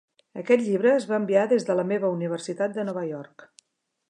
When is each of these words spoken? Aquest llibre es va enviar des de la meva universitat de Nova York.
Aquest 0.43 0.63
llibre 0.67 0.93
es 0.93 1.05
va 1.11 1.19
enviar 1.23 1.43
des 1.53 1.67
de 1.69 1.75
la 1.81 1.87
meva 1.93 2.11
universitat 2.17 2.77
de 2.79 2.87
Nova 2.89 3.05
York. 3.15 3.47